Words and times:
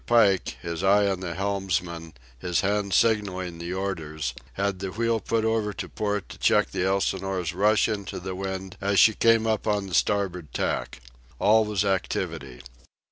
Pike, 0.07 0.57
his 0.63 0.83
eye 0.83 1.05
on 1.07 1.19
the 1.19 1.35
helmsman, 1.35 2.13
his 2.39 2.61
hand 2.61 2.91
signalling 2.91 3.59
the 3.59 3.71
order, 3.75 4.17
had 4.53 4.79
the 4.79 4.89
wheel 4.91 5.19
put 5.19 5.45
over 5.45 5.73
to 5.73 5.87
port 5.87 6.27
to 6.29 6.39
check 6.39 6.71
the 6.71 6.83
Elsinore's 6.83 7.53
rush 7.53 7.87
into 7.87 8.19
the 8.19 8.33
wind 8.33 8.77
as 8.81 8.99
she 8.99 9.13
came 9.13 9.45
up 9.45 9.67
on 9.67 9.85
the 9.85 9.93
starboard 9.93 10.51
tack. 10.55 11.01
All 11.37 11.65
was 11.65 11.85
activity. 11.85 12.63